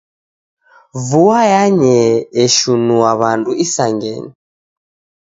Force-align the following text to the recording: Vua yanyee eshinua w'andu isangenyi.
Vua 1.09 1.39
yanyee 1.53 2.09
eshinua 2.43 3.11
w'andu 3.19 3.51
isangenyi. 3.63 4.31